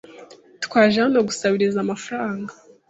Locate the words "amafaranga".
1.81-2.51